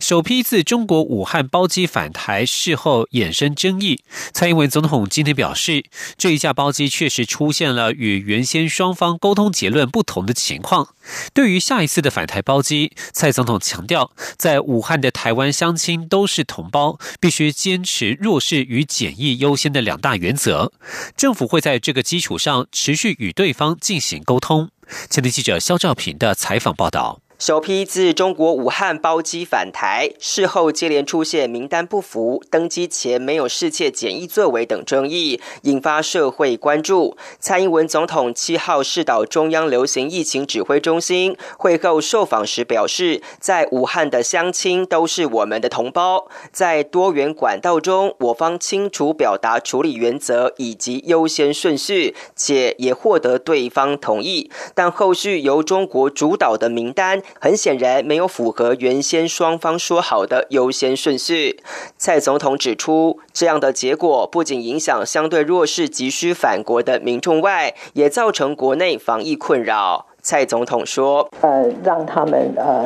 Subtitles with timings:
[0.00, 4.00] 首批自中国武汉包机返台，事后衍生争议。
[4.32, 5.84] 蔡英文总统今天表示，
[6.16, 10.88] 这一架包机确实出现了与原先双方沟通结论不同的情况。
[11.32, 20.72] 对于下一次的返台包机，蔡总统强调，在武汉的台湾乡亲都是同胞，必须坚持弱势与检疫优先的两大原则。
[21.16, 24.70] 政府会在这个基础上持续与对方进行沟通。
[25.10, 27.25] 前天记者肖兆平的采访报道。
[27.38, 37.14] 首批自中国武汉包机返台，事后接连出现名单不符、登机前没有事切检疫作为等争议，引发社会关注。
[37.38, 54.50] 蔡英文总统七号视导中央流行疫情指挥中心会后受访时表示，在武汉的乡亲都是我们的同胞，在多元管道中，我方清楚表达处理原则以及优先顺序，且也获得对方同意。
[54.74, 57.22] 但后续由中国主导的名单。
[57.40, 61.60] 很显然没有符合原先双方说好的优先顺序。
[61.96, 70.06] 蔡总统指出，这样的结果不仅影响相对弱势、急需返国的民众外，也造成国内防疫困扰。
[70.20, 72.84] 蔡总统说：“呃，让他们呃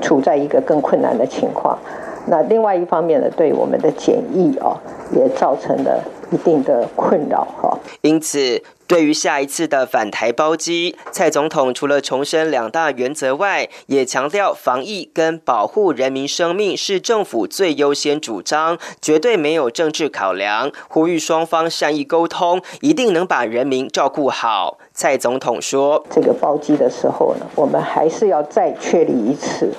[0.00, 1.78] 处在一个更困难的情况。
[2.26, 4.76] 那另外一方面呢，对我们的检疫哦，
[5.12, 7.78] 也造成了一定的困扰哈。
[8.02, 20.70] 因此。”对于下一次的返台包机，蔡总统除了重申两大原则外，也强调防疫跟保护人民生命是政府最优先主张，绝对没有政治考量。
[20.86, 24.78] 呼吁双方善意沟通，一定能把人民照顾好。
[24.94, 29.72] 蔡总统说：“这个包机的时候呢，我们还是要再确立一次，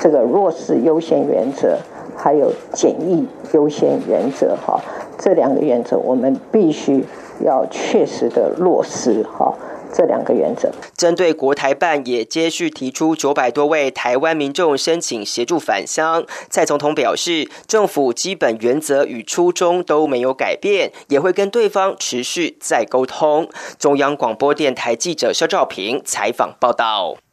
[0.00, 1.78] 这个弱势优先原则，
[2.16, 4.80] 还有检疫优先原则，哈，
[5.18, 7.04] 这两个原则我们必须。”
[7.44, 9.54] 要确实的落实哈
[9.94, 10.72] 这两个原则。
[10.96, 23.48] 针对国台办也接续提出九百多位台湾民众申请协助返乡，蔡总统表示，政府基本原则与初衷都没有改变，也会跟对方持续再沟通。
[23.78, 27.27] 中央广播电台记者肖兆平采访报道。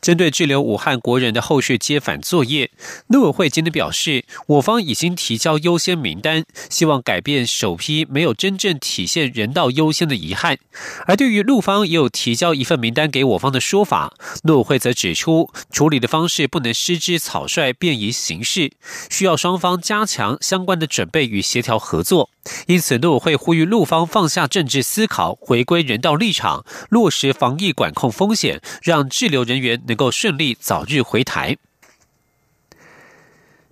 [0.00, 2.70] 针对滞留武汉国人的后续接返作业，
[3.08, 10.58] 陆委会今天表示，我方已经提交优先名单，希望改变首批没有真正体现人道优先的遗憾。
[11.06, 18.72] 而对于陆方也有提交一份名单给我方的说法，陆委会则指出，处理的方式不能失之草率，便宜行事，
[19.10, 22.30] 需要双方加强相关的准备与协调合作。
[22.66, 29.78] 因此，陆委会呼吁陆方放下政治思考，回归人道立场，落实防疫管控风险，让滞留人员。
[29.90, 31.56] 能够顺利早日回台。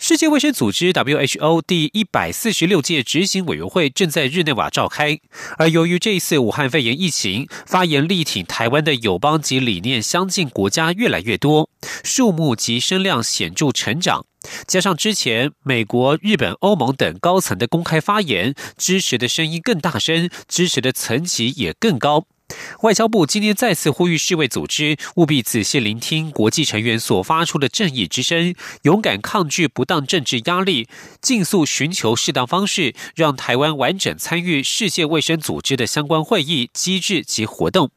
[0.01, 5.19] 世界卫生组织 （WHO） 第一百四十六届执行委员会正在日内瓦召开，
[5.59, 11.69] 而由于这一次武汉肺炎疫情，发言力挺台湾的友邦及理念相近国家越来越多，
[12.05, 14.25] 数目及声量显著成长。
[14.69, 22.25] 加上之前美国、日本、欧盟等高层的公开发言，支持的声音更大声，支持的层级也更高。
[22.81, 30.89] 外交部今天再次呼吁世卫组织务必仔细聆听国际成员所发出的正义之声，勇敢抗拒不当政治压力，
[31.21, 37.91] 尽速寻求适当方式，让台湾完整参与世界卫生组织的相关会议机制及活动。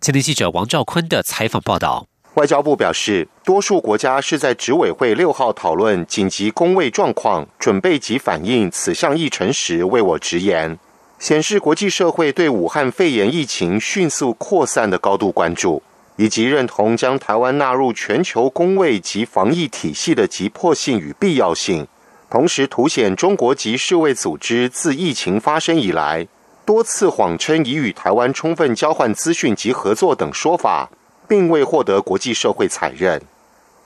[0.00, 2.06] 前天记者王兆坤的采访报道。
[2.34, 10.78] 外交部表示，多数国家是在执委会六号讨论紧急工位状况、准备及反映此项议程时，为我直言。
[11.18, 15.82] 显示国际社会对武汉肺炎疫情迅速扩散的高度关注，
[16.14, 21.86] 以及认同将台湾纳入全球公卫及防疫体系的急迫性与必要性。
[22.30, 26.28] 同时，凸显中国及世卫组织自疫情发生以来，
[26.64, 30.88] 多次谎称已与台湾充分交换资讯及合作等说法，
[31.26, 33.20] 并未获得国际社会采认。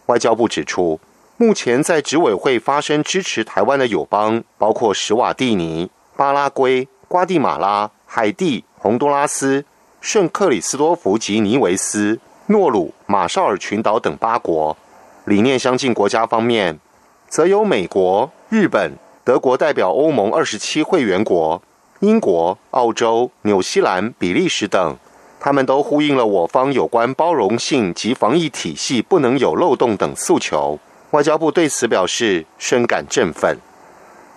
[0.07, 1.01] 外交部指出，
[1.39, 6.87] 目前在执委会发声支持台湾的友邦，包括史瓦蒂尼、巴拉圭。
[7.13, 9.63] 瓜地马拉、海地、洪都拉斯、
[10.01, 14.75] 圣克里斯多福及尼维斯、诺鲁、马绍尔群岛等八国，
[15.27, 16.81] 理念相近国家方面，
[17.29, 18.93] 则有美国、日本、
[19.25, 21.61] 德国代表欧盟二十七会员国，
[22.01, 24.97] 英国、澳洲、纽西兰、比利时等，
[25.39, 30.79] 他们都呼应了我方有关包容性及防疫体系不能有漏洞等诉求。
[31.11, 33.59] 外交部对此表示深感振奋。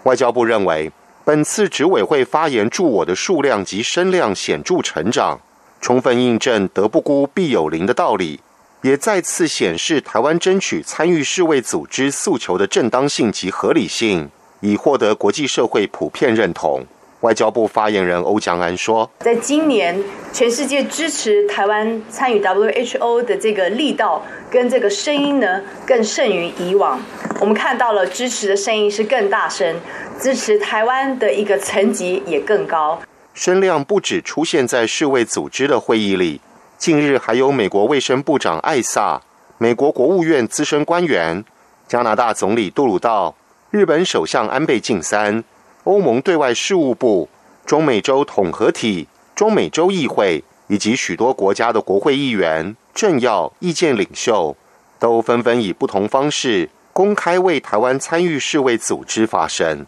[0.04, 0.92] 外交部认为。
[1.26, 5.40] 本次执委会发言助我的数量及声量显著成长，
[5.82, 8.40] 充分印证“德不孤，必有邻”的道理，
[8.84, 14.30] 也再次显示台湾争取参与世卫组织诉求的正当性及合理性，
[14.60, 16.86] 已获得国际社会普遍认同。
[17.26, 20.00] 外交部发言人欧江安说：“在今年，
[20.32, 27.02] 全世界支持台湾参与 WHO 的这个力道跟这个声音呢，更胜于以往。
[27.40, 29.76] 我们看到了支持的声音是更大声，
[30.20, 33.02] 支持台湾的一个层级也更高。
[33.34, 36.40] 声量不止出现在世卫组织的会议里，
[36.78, 39.20] 近日还有美国卫生部长艾萨、
[39.58, 41.44] 美国国务院资深官员、
[41.88, 43.36] 加拿大总理杜鲁道、
[43.72, 45.44] 日本首相安倍晋三。”
[45.86, 47.30] 欧盟对外事务部、
[47.64, 54.58] 中美洲统合体、中美洲议会以及许多国家的国会议员、政要、意见领袖，
[54.98, 59.86] 都纷纷以不同方式公开为台湾参与世卫组织发声。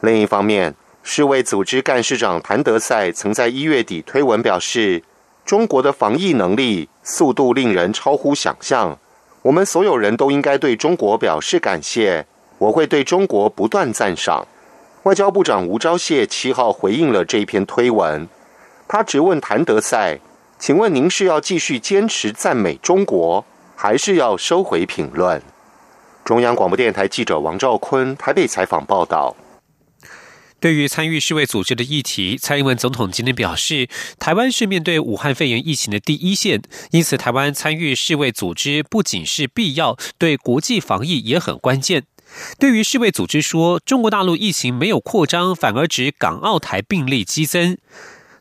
[0.00, 5.02] 另一方面，世卫组织干事长谭德赛曾在一月底推文表示
[5.46, 8.98] ：“中国的防疫能力速度令人超乎想象，
[9.40, 12.26] 我们所有人都应该对中国表示感谢。
[12.58, 14.46] 我会对中国不断赞赏。”
[15.04, 18.28] 外交部长吴钊燮七号回应了这一篇推文，
[18.86, 20.20] 他直问谭德赛
[20.60, 23.44] ：“请问您是要继续坚持赞美中国，
[23.74, 25.42] 还是要收回评论？”
[26.24, 29.34] 中央广播电台记者王兆坤台北采访报道。
[30.60, 33.88] 对于参与世卫组织的议题，蔡英文总统今天表示，
[34.20, 36.62] 台湾是面对武汉肺炎疫情的第一线，
[36.92, 42.04] 因此台湾参与世卫组织不仅是必要，对国际防疫也很关键。
[42.58, 47.78] 对于世卫组织说中国大陆疫情没有扩张，反而指港澳台病例激增，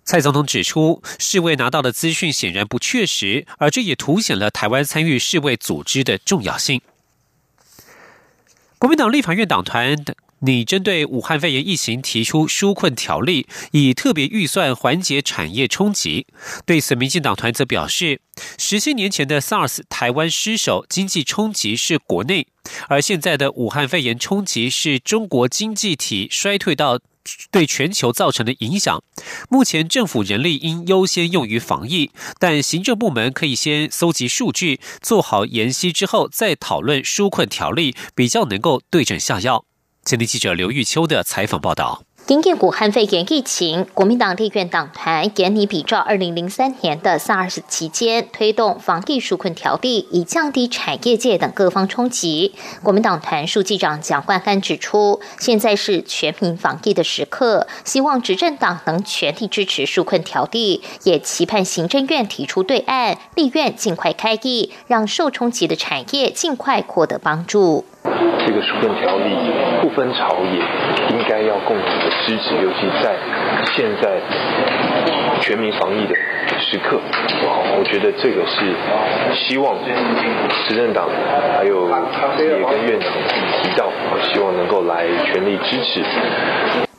[0.04, 6.82] 蔡总统指出，世卫拿到的资讯显然不确实，而这也凸显了台湾参与世卫组织的重要性。
[8.78, 9.96] 国民党立法院党团。
[10.44, 16.26] 拟针对武汉肺炎疫情提出纾困条例，以特别预算缓解产业冲击。
[16.66, 18.22] 对此，民进党团则表示，
[18.58, 22.48] 十七年前的 SARS 台湾失守，经济冲击是国内；
[22.88, 27.00] 而现在的武汉肺炎冲击是中国经济体衰退到
[27.52, 29.04] 对全球造成的影响。
[29.48, 32.10] 目前政府人力应优先用于防疫，
[32.40, 39.66] 但行政部门可以先搜集数据，做好研析之后再讨论纾困条例，比较能够对症下药。
[40.04, 42.04] 前天记者刘玉秋的采访报道。
[42.28, 52.54] 因应武汉肺炎疫情，国民党立院党团严拟比照二零零三年的 SARS 期间，推动防疫纾困条例，以降低产业界等各方冲击。
[52.84, 67.84] 国民党团书记长蒋万安指出，现在是全民防疫的时刻，希望执政党能全力支持纾困条例，也期盼行政院提出对案，立院尽快开议，让受冲击的产业尽快获得帮助。
[68.04, 69.36] 这个纾困条例
[69.82, 70.60] 不分朝野，
[71.10, 73.16] 应该要共同的支持，尤其在
[73.74, 74.20] 现在
[75.40, 76.16] 全民防疫的
[76.60, 77.00] 时刻，
[77.78, 78.74] 我觉得这个是
[79.36, 79.76] 希望
[80.66, 81.08] 执政党
[81.58, 81.88] 还有
[82.38, 83.10] 也跟院长
[83.62, 83.92] 提到，
[84.32, 86.02] 希望能够来全力支持。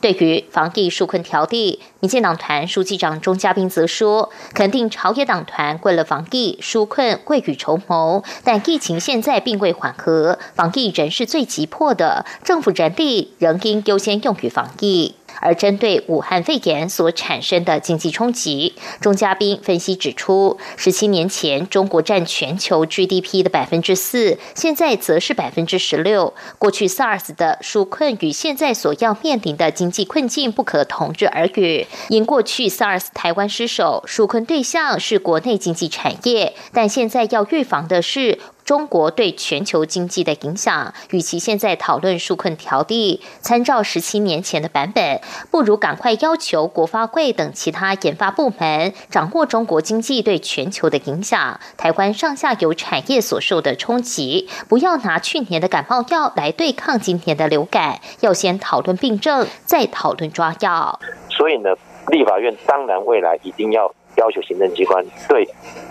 [0.03, 15.15] 对于防疫纾困条例，民进党团书记长钟嘉宾则说，肯定朝野党团为了防疫纾困未雨绸缪，但疫情现在并未缓和，防疫仍是最急迫的，政府人力仍应优先用于防疫。
[15.43, 26.33] 而针对武汉肺炎所产生的经济冲击，钟嘉宾分析指出，十七年前中国占全球 GDP 的百分之四，现在则是百分之十六。
[26.57, 31.85] 过去 SARS 的纾困与现在所要面临的经济困境不可同日而语。
[32.07, 38.39] 因过去 SARS 台湾失守，纾困对象是国内经济产业，但现在要预防的是。
[38.65, 45.19] 中国对全球经济的影响，与其现在讨论纾困条例，参照十七年前的版本，
[45.51, 60.99] 不如赶快要求国发会等其他研发部门掌握中国经济对全球的影响，台湾上下游产业所受的冲击，不要拿去年的感冒药来对抗今年的流感，要先讨论病症，再讨论抓药。
[61.29, 61.69] 所以呢，
[62.07, 63.93] 立法院当然未来一定要。
[64.23, 65.45] 要求行政机关对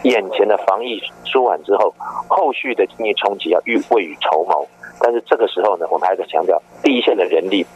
[0.05, 1.95] 眼前的防疫舒缓之后，
[2.29, 4.67] 后续的经济冲击要预未雨绸缪。
[4.99, 7.67] 但是这个时候呢，我们还是强调，第一线的人力，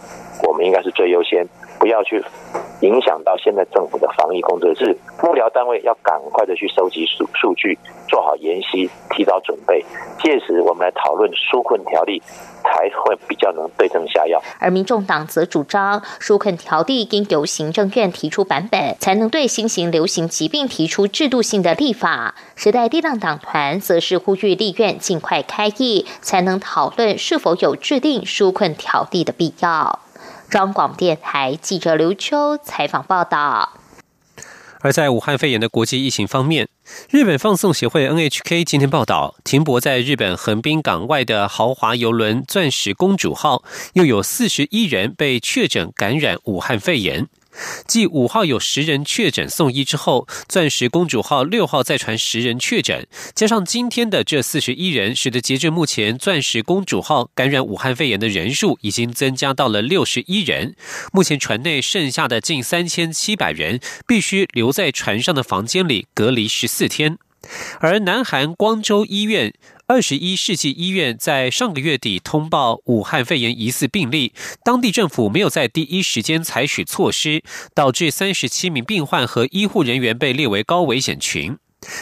[0.56, 1.46] 我们应该是最优先，
[1.78, 2.24] 不要去
[2.80, 4.74] 影响到现在政府的防疫工作。
[4.74, 9.84] 是幕僚单位要赶快的去收集数数据，做好研习，提早准备。
[10.18, 12.22] 届时我们来讨论纾困条例。
[12.68, 22.34] 才会比较能对症下药，而民众党则主张纾困条例应由行政院提出版本，才能对新型流行疾病提出制度性的立法。
[22.56, 30.00] 时代力量党团则是呼吁立院尽快开议，才能讨论是否有制定纾困条例的必要。
[30.56, 33.74] 中广电台记者刘秋采访报道。
[34.80, 36.70] 而在武汉肺炎的国际疫情方面，
[37.10, 47.28] 日本放送协会 NHK 今天报道，停泊在日本横滨港外的豪华游轮“钻石公主号”又有四十一人被确诊感染武汉肺炎。
[47.86, 60.74] 继五号有十人确诊送医之后，钻石公主号六号再传十人确诊，加上今天的这四十一人，使得截至目前钻石公主号感染武汉肺炎的人数已经增加到了六十一人。
[61.12, 67.18] 目前船内剩下的近三千七百人必须留在船上的房间里隔离十四天，
[67.80, 69.54] 而南韩光州医院。
[69.88, 74.32] 二十一世纪医院在上个月底通报武汉肺炎疑似病例，
[74.64, 81.56] 当地政府没有在第一时间采取措施，导致三十七名病患和医护人员被列为高危险群。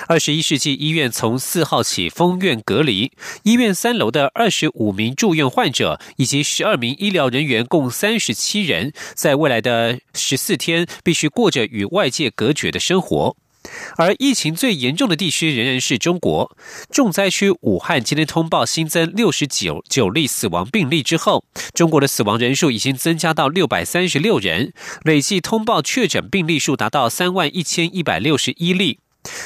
[0.09, 3.13] 二十一世纪医院从四号起封院隔离，
[3.43, 13.37] 医院三楼的二十五名住院患者以及十二名医疗人员共三十七人，在未来的十四天必须过着与外界隔绝的生活。
[13.97, 16.57] 而疫情最严重的地区仍然是中国
[16.91, 18.03] 重灾区武汉。
[18.03, 28.99] 今天通报新增六十九九例死亡病例之后，中国的死亡人数已经增加到六百三十六人，累计通报确诊病例数达到三万一千一百六十一例。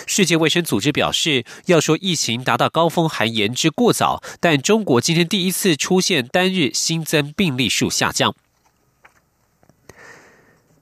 [0.06, 8.34] 世界卫生组织表示，要说疫情达到高峰还言之过早，但中国今天第一次出现单日新增病例数下降。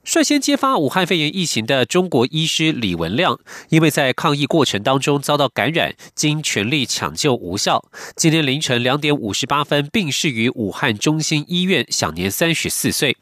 [0.07, 7.85] 率先揭发武汉肺炎疫情的中国医师李文亮，因为在抗疫过程当中遭到感染，经全力抢救无效，
[8.15, 13.17] 今天凌晨两点五十八分病逝于武汉中心医院，享年三十四岁。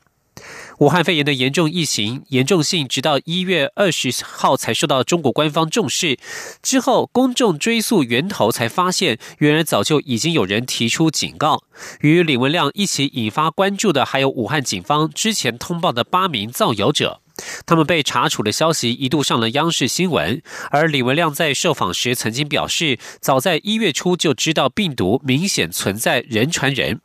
[0.79, 6.19] 武汉肺炎的严重疫情严重性，直到一月二十号才受到中国官方重视。
[6.63, 11.63] 之后，公众追溯源头，才发现原来早就已经有人提出警告。
[12.01, 17.21] 与李文亮一起引发关注的，还有武汉警方之前通报的八名造谣者，
[17.65, 20.43] 他们被查处的消息一度上了央视新闻。
[20.71, 27.01] 而李文亮在受访时曾经表示，早在一月初就知道病毒明显存在人传人。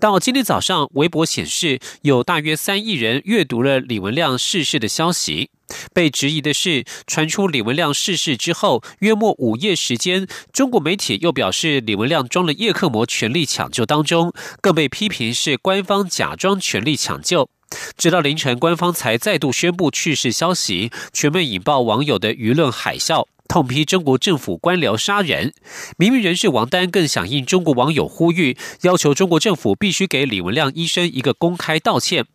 [0.00, 5.50] 到今天早上，微博显示有大约三亿人阅读了李文亮逝世的消息。
[5.92, 17.50] 被质疑的是，传出李文亮逝世之后，约莫午夜时间，中国媒体又表示李文亮装了叶克膜，全力抢救当中，更被批评是官方假装全力抢救。
[17.96, 23.26] 直到凌晨，官方才再度宣布去世消息，全面引爆网友的舆论海啸。
[23.48, 25.54] 痛批中国政府官僚杀人，
[25.96, 32.26] 明明人士王丹更响应中国网友呼吁，要求中国政府必须给李文亮医生一个公开道歉。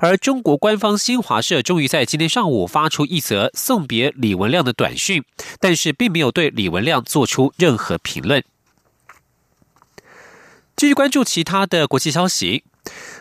[0.00, 5.22] 而中国官方新华社终于在今天上午发出一则送别李文亮的短讯，
[5.60, 8.42] 但是并没有对李文亮做出任何评论。
[10.74, 12.64] 继续关注其他的国际消息。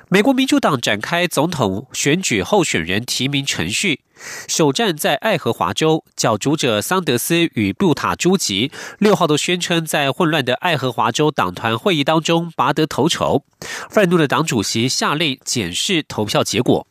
[0.10, 4.01] 美国民主党展开总统选举候选人提名程序，
[4.48, 13.46] 首站在爱荷华州，角逐者桑德斯与布塔朱吉六号都宣称在混乱的爱荷华州党团会议当中拔得头筹。
[13.89, 16.86] 愤怒的党主席下令检视投票结果。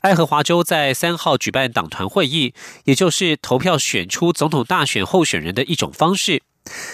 [0.00, 2.52] 爱荷华州在三号举办党团会议，
[2.84, 6.42] 也就是投票选出总统大选候选人的一种方式。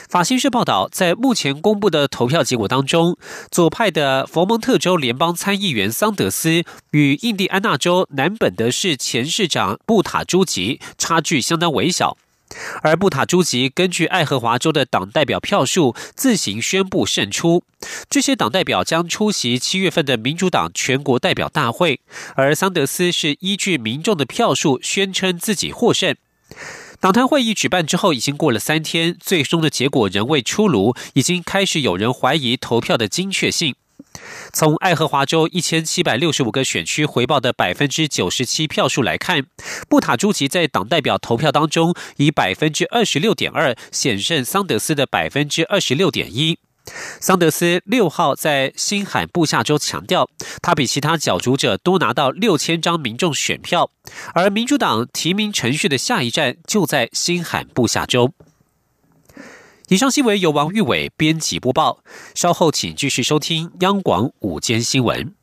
[0.09, 3.17] 法新社报道，在目前公布的投票结果当中，
[3.51, 12.17] 左派的佛蒙特州联邦参议员桑德斯与印第安纳州南本德市前市长布塔朱吉差距相当微小，
[12.83, 17.63] 而布塔朱吉根据爱荷华州的党代表票数自行宣布胜出。
[18.09, 22.01] 这些党代表将出席七月份的民主党全国代表大会，
[22.35, 26.17] 而桑德斯是依据民众的票数宣称自己获胜。
[27.01, 33.75] 党团会议举办之后，已经过了三天，最终的结果仍未出炉，已经开始有人怀疑投票的精确性。
[34.53, 39.47] 从爱荷华州一千七百六十五个选区回报的百分之九十七票数来看，
[39.89, 46.59] 布塔朱吉在党代表投票当中以百分之二十六点二险胜桑德斯的百分之二十六点一。
[47.21, 50.29] 桑德斯六号在新罕布下州强调，
[50.63, 53.91] 他比其他角逐者多拿到六千张民众选票，
[54.35, 58.33] 而民主党提名程序的下一站就在新罕布下州。
[59.89, 62.05] 以上新闻由王玉伟编辑播报，
[62.35, 65.40] 稍后请继续收听央广午间新闻。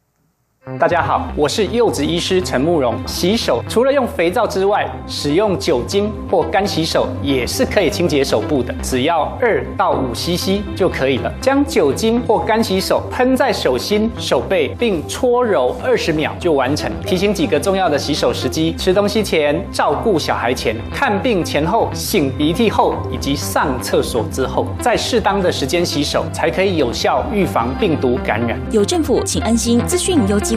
[0.76, 2.94] 大家好，我是柚子医师陈慕容。
[3.08, 11.34] 洗手除了用肥皂之外，使用酒精或干洗手也是可以清洁手部的，只要二到五 CC 就可以了。
[11.40, 16.92] 将酒精或干洗手喷在手心、手背，并搓揉二十秒就完成。
[17.06, 28.60] 提醒几个重要的洗手时机：吃东西前、照顾小孩前、看病前后、擤鼻涕后以及上厕所之后，在适当的时间洗手，才可以有效预防病毒感染。
[28.70, 29.80] 有政府，请安心。
[29.88, 30.57] 资讯由机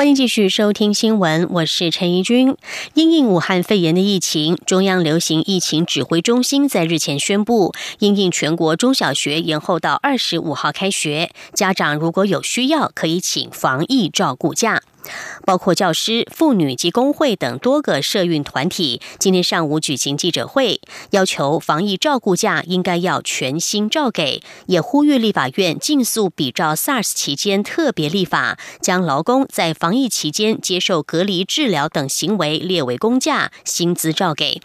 [0.00, 2.56] 欢迎继续收听新闻，我是陈怡君。
[2.94, 14.80] 因应武汉肺炎的疫情，中央流行疫情指挥中心在日前宣布，因应全国中小学延后到二十五号开学，家长如果有需要，可以请防疫照顾假。
[15.44, 20.80] 包括教师、妇女及工会等多个社运团体今天上午举行记者会，
[21.10, 34.60] 要求防疫照顾假应该要全新照给，也呼吁立法院尽速比照 SARS 期间特别立法，将劳工在防疫期间接受隔离治疗等行为列为公假，薪资照给。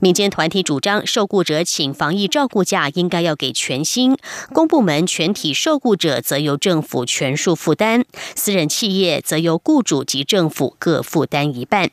[0.00, 4.14] 民间团体主张，受雇者请防疫照顾假应该要给全薪；
[4.52, 8.04] 公部门全体受雇者则由政府全数负担，
[8.34, 11.90] 私人企业则由雇主及政府各负担一半。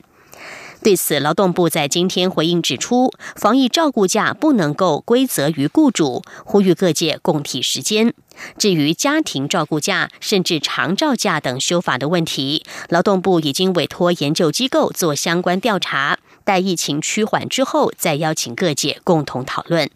[0.82, 8.14] 对此，劳动部在今天回应指出，防疫照顾假不能够归责于雇主，呼吁各界共体时间。
[8.56, 16.18] 至于家庭照顾假甚至长照假等修法的问题，劳动部已经委托研究机构做相关调查。
[16.50, 19.88] 待疫情趋缓之后，再邀请各界共同讨论。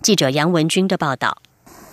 [0.00, 1.38] 记者杨文军的报道。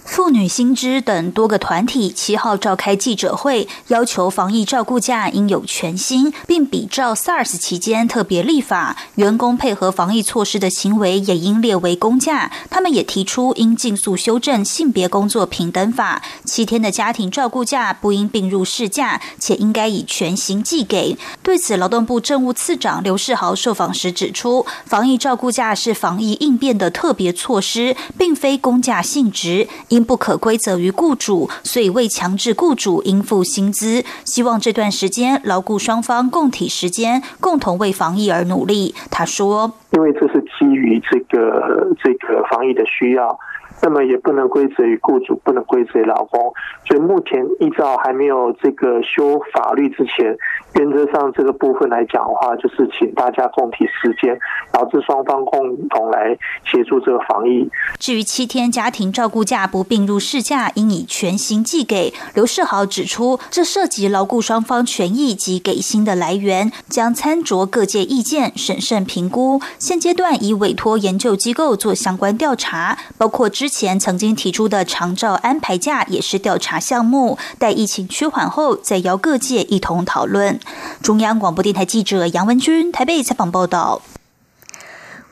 [0.06, 12.52] 妇女新知等多个团体七号召开记者会，要求防疫照顾假应有全薪，并比照 SARS 期间特别立法，员工配合防疫措施的行为也应列为公假。
[12.70, 21.18] 他们也提出应尽速修正性别工作平等法，七天的家庭照顾假不应并入事假，且应该以全薪计给。
[21.42, 29.68] 对此，劳动部政务次长刘世豪受访时指出，防疫照顾假是防疫应变的特别措施，并非公假性质。
[29.96, 34.04] 因不可归责于雇主，所以未强制雇主应付薪资。
[34.25, 38.94] 希望这段时间牢固双方共体时间，共同为防疫而努力。
[39.10, 43.39] 他说：“因为这是基于这个这个防疫的需要。”
[43.86, 46.52] 那么也不能归责于雇主，不能归责于劳工，
[46.88, 50.36] 所以目前依照还没有这个修法律之前，
[50.74, 54.36] 原则上这个部分来讲的话，就是请大家共体时间，
[54.71, 57.69] 导致双方共同来协助这个防疫。
[58.00, 62.12] 至于七天家庭照顾假不并入事假，应以全薪寄给。
[62.34, 69.62] 刘世豪指出，这涉及劳雇双方权益及给薪的来源，将参酌各界意见，审慎评估。
[69.78, 73.69] 现阶段已委托研究机构做相关调查，包括之。
[73.78, 80.58] 前曾经提出的长照安排假也是调查项目，待疫情趋缓后再邀各界一同讨论。
[81.02, 84.02] 中央广播电台记者杨文君台北采访报道。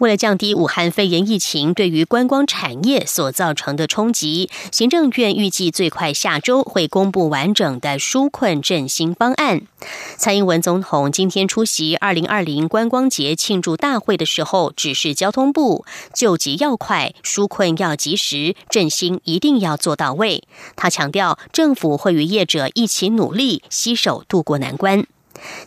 [0.04, 9.62] 为了降低武汉肺炎疫情对于观光产业所造成的冲击，行政院预计最快下周会公布完整的纾困振兴方案。
[10.18, 20.44] 蔡英文总统今天出席二零二零观光节庆祝大会的时候，指示交通部救急要快，纾困要及时，振兴一定要做到位。
[20.76, 25.08] 他强调，政府会与业者一起努力，携手渡过难关。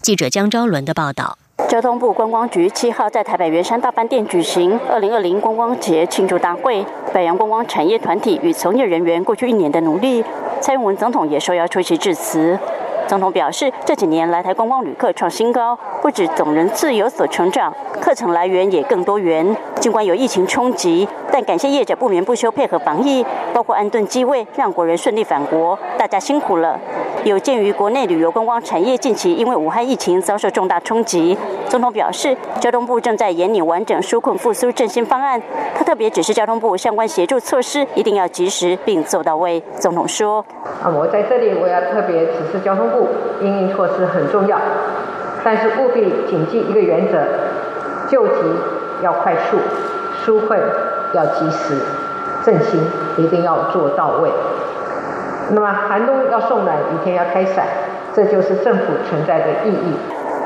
[0.03, 1.38] 记者江昭伦的报道。
[1.69, 10.23] 交通部观光局七号在台北圆山大饭店举行二零二零观光节庆祝大会，北洋观光产业团体与从业人员过去一年的努力。
[10.61, 12.59] 蔡英文总统也受邀出席致辞。
[13.07, 19.57] 总统表示，这几年来台观光旅客创新高，不止总人次有所成长，客程来源也更多元。
[19.81, 26.79] 尽管有疫情冲击，但感谢业者不眠不休配合防疫，包括安顿机位，让国人顺利返国，大家辛苦了。
[27.25, 31.37] 有鉴于国内旅游观光产业近期因为武汉疫情遭受重大冲击，
[31.69, 35.40] 总统表示，交通部正在研拟完整纾困复苏振兴方案。
[35.77, 39.62] 他特别指示交通部相关协助措施一定要及时并做到位。
[39.79, 40.45] 总统说
[40.83, 42.95] ：“啊，我在这里我要特别指示交通部，
[43.40, 44.59] 应应措施很重要，
[45.44, 47.18] 但是务必谨记一个原则：
[48.09, 48.35] 救急
[49.02, 49.59] 要快速。”
[50.24, 50.59] 纾困
[51.12, 51.76] 要及时，
[52.44, 52.80] 振兴
[53.16, 54.28] 一定要做到位。
[55.50, 57.64] 那么寒冬要送暖，雨天要开伞，
[58.12, 59.94] 这就是政府存在的意义。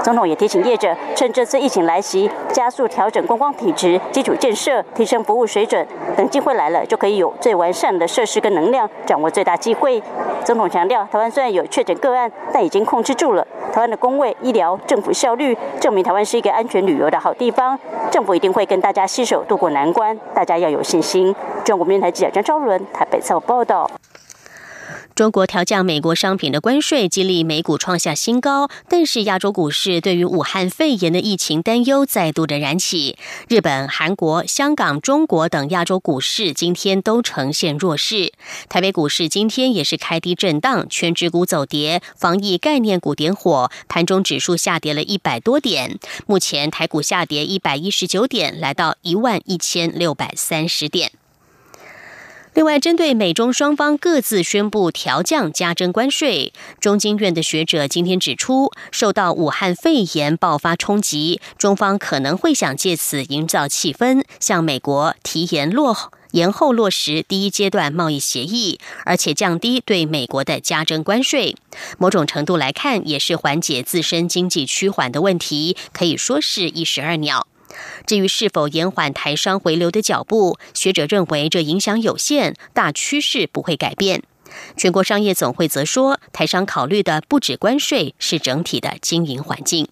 [0.02, 5.86] 总统也提醒业者，趁这次疫情来袭，加速调整观光体质、基础建设，提升服务水准。
[6.16, 10.02] 等机会来了，就可以有最完善的设施跟能量，掌握最大机会。
[10.44, 13.46] 总统强调，台湾虽然有确诊个案，但已经控制住了。
[13.72, 17.78] 台湾的工位、医疗、政府效率，证明台湾是一个安全旅游的好地方。
[18.10, 21.34] 政府一定会跟大家携手渡过难关，大家要有信心。
[21.64, 23.88] 中国电台记者张昭伦台北报报道。
[25.14, 28.70] 中国调降美国商品的关税，激励美股创下新高。
[28.88, 33.18] 但是亚洲股市对于武汉肺炎的疫情担忧再度的燃起。
[33.48, 38.32] 日本、韩国、香港、中国等亚洲股市今天都呈现弱势。
[38.68, 45.98] 台北股市今天也是开低震荡，全指股走跌，防疫概念股点火，盘中指数下跌了一百多点。
[46.26, 51.12] 目前台股下跌一百一十九点，来到一万一千六百三十点。
[52.54, 71.56] 另外，针对美中双方各自宣布调降加征关税，中经院的学者今天指出，受到武汉肺炎爆发冲击，中方可能会想借此营造气氛，向美国提延落延后落实第一阶段贸易协议，而且降低对美国的加征关税。
[71.98, 77.46] 某种程度来看，也是缓解自身经济趋缓的问题，可以说是一石二鸟。
[78.06, 84.22] 至于是否延缓台商回流的脚步，学者认为这影响有限，大趋势不会改变。
[84.76, 89.88] 全国商业总会则说，台商考虑的不止关税，是整体的经营环境。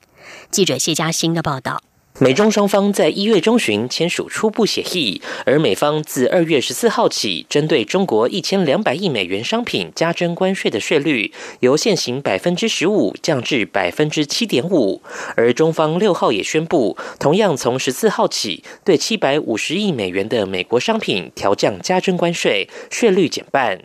[0.50, 1.82] 记者谢嘉欣的报道。
[2.20, 15.00] 美中双方在一月中旬签署初步协议，而美方自二月十四号起，针对中国一千两百亿美元商品加征关税的税率，由现行百分之十五降至百分之七点五。
[15.36, 23.82] 而中方六号也宣布，同样从十四号起，对七百五十亿美元的美国商品调降加征关税，税率减半。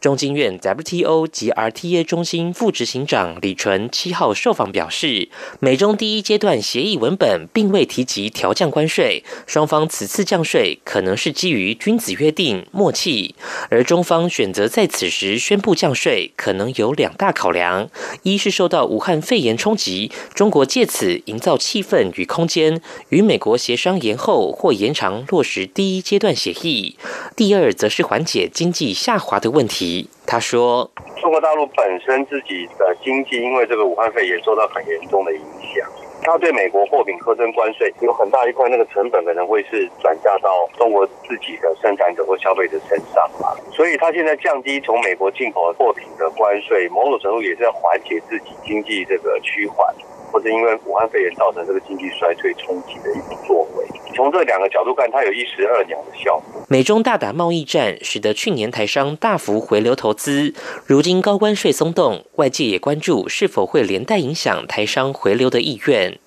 [0.00, 13.34] 中经院 WTO 及 RTA 中心副执行长李纯七号受访表示，美中第一阶段协议文本并未提及调降关税，双方此次降税可能是基于君子约定默契，
[13.70, 17.90] 而中方选择在此时宣布降税，可能有两大考量：
[18.22, 26.94] 一是受到武汉肺炎冲击，中国借此营造气氛与空间，与美国协商延后或延长落实第一阶段协议；
[27.34, 29.87] 第二，则是缓解经济下滑的问题。
[30.26, 35.40] 他说：“中国大陆本身自己的经济，因为这个武汉肺炎受到很严重的影
[35.74, 35.88] 响，
[36.22, 43.54] 他对美国货品苛征关税，有很大一块那个成本可能会是转嫁到中国自己的生产者或消费者身上嘛。
[43.72, 49.94] 所以，他现在降低从美国进口的货品的关税，某种程度也是要缓解自己经济这个趋缓。”
[50.32, 56.62] 或者因为武汉肺炎造成这个经济衰退冲击的一种作为，从这两个角度看，它有一石二鸟的效果。
[56.68, 60.54] 美中大打贸易战，使得去年台商大幅回流投资，
[60.86, 66.18] 如今高关税松动，外界也关注是否会连带影响台商回流的意愿。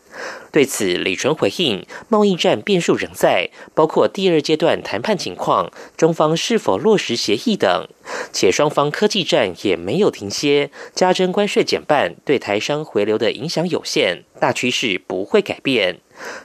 [0.52, 7.88] 对此，李纯回应：贸易战变数仍在，包括第二阶段谈判情况、中方是否落实协议等。
[8.34, 16.00] 且双方科技战也没有停歇，加征关税减半，对台商回流的影响有限，大趋势不会改变。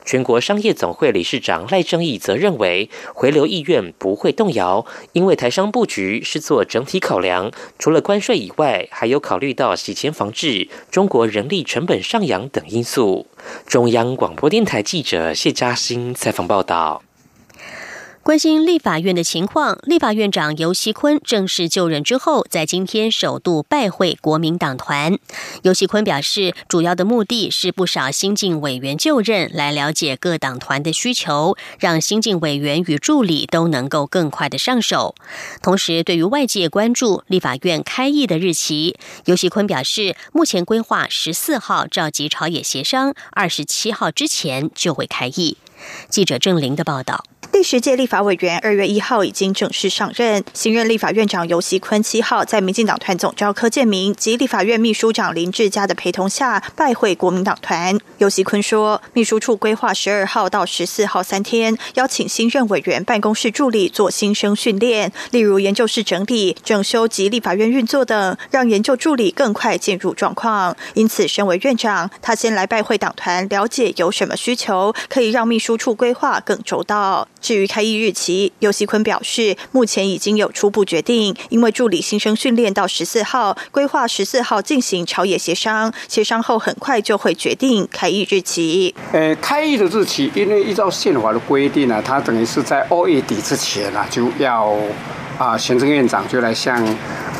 [0.04, 13.26] 全国商业总会理事长赖正义则认为，回流意愿不会动摇，因为台商布局是做整体考量，除了关税以外，还有考虑到洗钱防治、中国人力成本上扬等因素。
[13.66, 17.06] 中央广播电台记者谢嘉欣采访报道。
[18.27, 25.17] 关心立法院的情况，立法院长游锡坤正式就任之后，在今天首度拜会国民党团。
[25.62, 35.15] 游锡坤表示，主要的目的是不少新进委员就任，来了解各党团的需求，让新进委员与助理都能够更快的上手。
[35.62, 45.59] 同时，对于外界关注立法院开议的日期，游锡坤表示，目前规划十四号召集朝野协商，二十七号之前就会开议。
[46.11, 47.23] 记者郑玲的报道。
[47.57, 57.99] 第十届立法委员二月一号已经正式上任，新任立法院长游锡坤七号在民进党团总召柯建明及立法院秘书长林志嘉的陪同下拜会国民党团。
[58.19, 70.77] 游锡坤说，秘书处规划十二号到十四号三天，邀请新任委员办公室助理做新生训练，例如研究室整理、整修及立法院运作等，让研究助理更快进入状况。
[70.92, 77.27] 因此，身为院长，他先来拜会党团，了解有什么需求，可以让秘书处规划更周到。
[77.46, 88.92] 至于开议日期，尤熙坤表示，目前已经有初步决定，因为助理新生训练到十四号，规划十四号进行朝野协商，协商后很快就会决定开议日期。
[89.12, 94.76] 呃，开议的日期，因为依照宪法的规定呢，它等于是在二月底之前呢，就要
[95.38, 96.85] 啊，行政院长就来向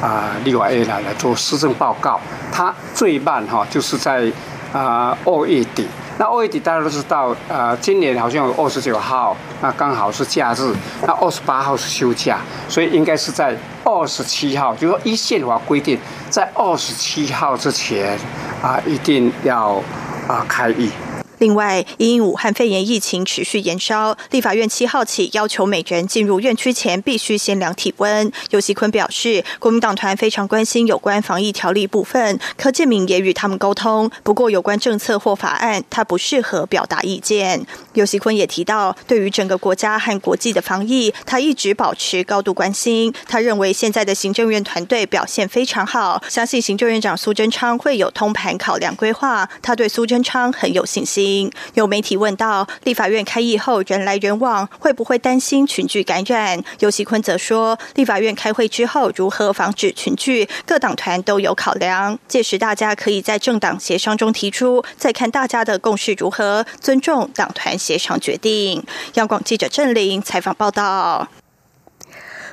[0.00, 2.20] 啊立法院来来做施政报告，
[2.52, 4.30] 他最慢哈，就是在
[4.76, 5.86] 啊二月底。
[6.18, 10.74] 那二月底大家都知道，呃，今年好像有二十九号，那刚好是假日，
[11.06, 15.98] 那二十八号是休假，所以应该是在二十七号，就说一线的话规定，
[16.30, 18.18] 在二十七号之前，
[18.62, 19.82] 啊，一定要
[20.26, 20.90] 啊开议。
[21.38, 28.33] 另外，因武汉肺炎疫情持续延烧，立法院七号起要求每人进入院区前必须先量体温。
[28.51, 34.11] 尤锡坤表示，国民党团非常关心有关防疫条例部分，柯建明也与他们沟通。
[34.22, 37.66] 不过，有关政策或法案，他不适合表达意见。
[37.92, 43.12] 尤锡坤也提到，对于整个国家和国际的防疫，他一直保持高度关心。
[43.29, 49.46] 他认为现在的行政院团队表现非常好，相信行政院长苏贞昌会有通盘考量规划。
[49.61, 51.25] 他对苏贞昌很有信心。
[51.74, 56.62] 有媒体问到，立法院开议后人来人往，会不会担心群聚感染？
[56.80, 68.82] 尤锡坤则说，立法院开会之后如何防止群聚，各党团都有考量，届时大家可以在政党协商中提出，再看大家的共识如何，尊重党团协商决定。
[69.14, 71.28] 央广记者郑玲采访报道。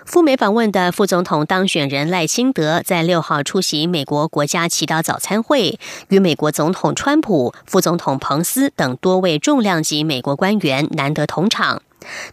[0.05, 11.81] 赴美访问的副总统当选人赖清德在六号出席美国国家祈祷早餐会，与美国总统川普、副总统彭斯等多位重量级美国官员难得同场。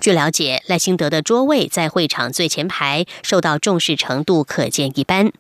[0.00, 5.30] 据了解，赖清德的桌位在会场最前排，受到重视程度可见一斑。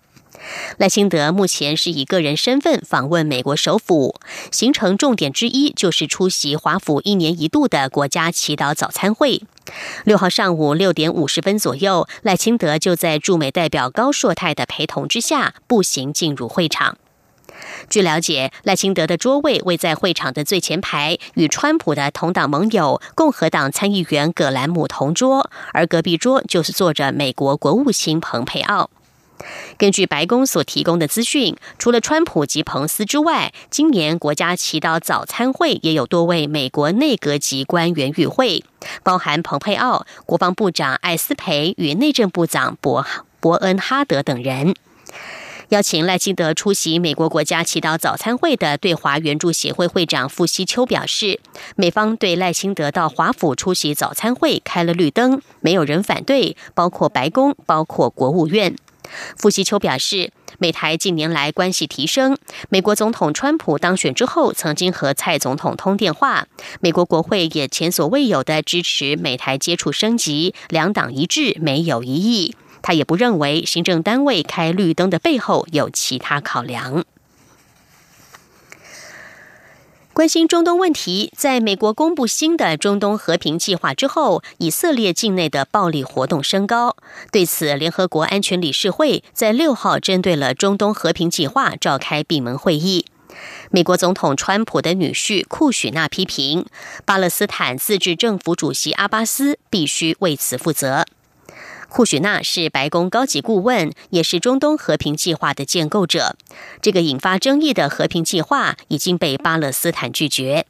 [0.78, 4.18] 赖清德目前是以个人身份访问美国首府，
[4.50, 9.42] 行程重点之一就是出席华府一年一度的国家祈祷早餐会。
[10.04, 16.96] 六号上午六点五十分左右，赖清德就在驻美代表高硕泰的陪同之下，步行进入会场。
[17.90, 28.88] 据了解，赖清德的桌位位在会场的最前排，与川普的同党盟友共和党参议员葛兰姆同桌，而隔壁桌就是坐着美国国务卿蓬佩奥。
[29.78, 38.62] 根据白宫所提供的资讯，除了川普及彭斯之外，今年国家祈祷早餐会也有多位美国内阁级官员与会，
[39.02, 43.06] 包含蓬佩奥、国防部长艾斯培与内政部长伯
[43.40, 44.74] 伯恩哈德等人。
[45.70, 51.38] 邀请赖清德出席美国国家祈祷早餐会的对华援助协会会长傅西秋表示，
[51.76, 58.74] 美方对赖清德到华府出席早餐会开了绿灯，没有人反对，包括白宫，包括国务院。
[59.36, 62.36] 傅希秋表示，美台近年来关系提升。
[62.68, 66.46] 美国总统川普当选之后，曾经和蔡总统通电话。
[66.80, 72.54] 美国国会也前所未有的支持美台接触升级，两党一致，没有异议。
[72.82, 77.04] 他也不认为行政单位开绿灯的背后有其他考量。
[80.20, 86.94] 关心中东问题，在美国公布新的中东和平计划之后，以色列境内的暴力活动升高。
[87.32, 93.06] 对此，联合国安全理事会在六号针对了中东和平计划召开闭门会议。
[93.70, 96.66] 美国总统川普的女婿库许纳批评
[97.06, 101.06] 巴勒斯坦自治政府主席阿巴斯必须为此负责。
[101.90, 106.36] 库许纳是白宫高级顾问，也是中东和平计划的建构者。
[106.80, 110.66] 这个引发争议的和平计划已经被巴勒斯坦拒绝。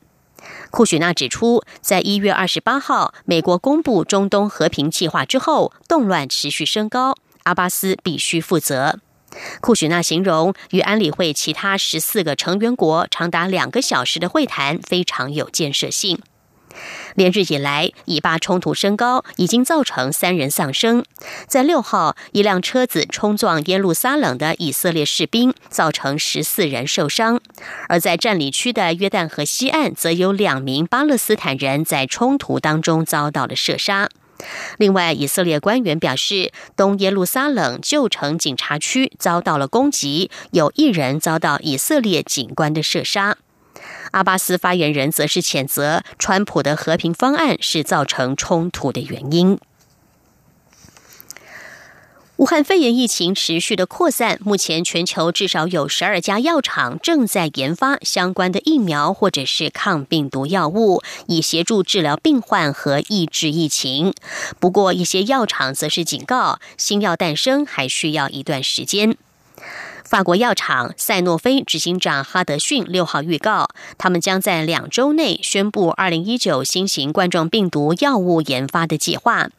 [0.70, 8.98] 库许纳指出，在一月二十八号美国公布中东和平计划之后，动乱持续升高，阿巴斯必须负责。
[9.60, 16.18] 库许纳形容与安理会其他十四个成员国长达两个小时的会谈非常有建设性。
[17.14, 21.04] 连日以来，以巴冲突升高，已经造成三人丧生。
[21.46, 27.40] 在六号，一辆车子冲撞耶路撒冷的以色列士兵，造成十四人受伤。
[27.88, 34.08] 而在占领区的约旦河西岸，则有两名巴勒斯坦人在冲突当中遭到了射杀。
[34.78, 43.36] 另外，以色列官员表示，东耶路撒冷旧城警察区遭到了攻击，有一人遭到以色列警官的射杀。
[44.12, 49.58] 阿巴斯发言人则是谴责川普的和平方案是造成冲突的原因。
[52.36, 64.14] 武汉肺炎疫情持续的扩散，目前全球至少有十二家药厂正在研发相关的疫苗或者是抗病毒药物，以协助治疗病患和抑制疫情。
[64.58, 69.18] 不过，一些药厂则是警告，新药诞生还需要一段时间。
[70.10, 79.50] 法国药厂赛诺菲执行长哈德逊六号预告，他们将在两周内宣布二零一九新型冠状病毒药物研发的计划。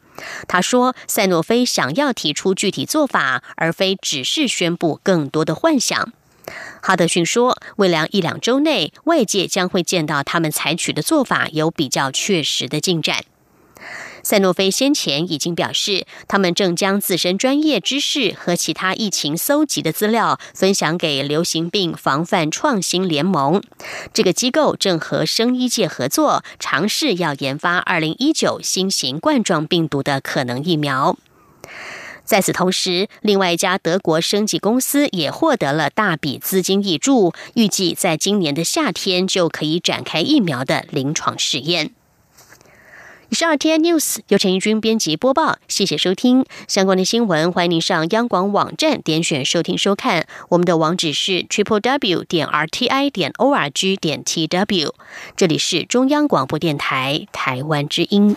[0.46, 6.12] 他说，赛诺菲想要提出具体做法，而非只是宣布更多的幻想。
[6.82, 13.24] 哈德逊说，未来一两周内，外界将会见到他们采取的做法有比较确实的进展。
[14.22, 23.62] 赛诺菲先前已经表示，他们正将自身专业知识和其他疫情搜集的资料分享给流行病防范创新联盟。
[24.12, 31.16] 这个机构正和生医界合作，尝试要研发二零一九新型冠状病毒的可能疫苗。
[32.24, 41.90] 在此同时，另外一家德国生技公司也获得了大笔资金挹注，预计在今年的夏天就可以展开疫苗的临床试验。
[43.34, 50.26] 十二天 N News 由陈义军编辑播报，谢谢收听相关的新闻，欢迎您上央广网站点选收听收看。
[50.50, 54.94] 我们的网址是 triple w 点 r t i 点 o r g 点 t w。
[55.34, 58.36] 这里是中央广播电台台湾之音。